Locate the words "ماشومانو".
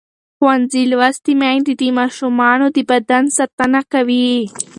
1.99-2.65